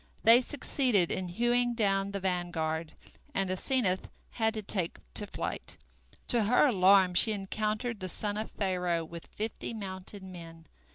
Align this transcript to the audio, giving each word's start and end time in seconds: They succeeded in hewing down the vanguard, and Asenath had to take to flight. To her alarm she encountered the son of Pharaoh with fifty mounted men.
They 0.23 0.41
succeeded 0.41 1.11
in 1.11 1.27
hewing 1.27 1.75
down 1.75 2.11
the 2.11 2.19
vanguard, 2.19 2.93
and 3.35 3.51
Asenath 3.51 4.09
had 4.31 4.55
to 4.55 4.63
take 4.63 4.97
to 5.13 5.27
flight. 5.27 5.77
To 6.29 6.45
her 6.45 6.65
alarm 6.69 7.13
she 7.13 7.33
encountered 7.33 7.99
the 7.99 8.09
son 8.09 8.35
of 8.35 8.49
Pharaoh 8.49 9.05
with 9.05 9.27
fifty 9.27 9.75
mounted 9.75 10.23
men. 10.23 10.65